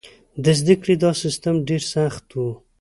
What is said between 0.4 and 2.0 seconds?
د زده کړې دا سیستم ډېر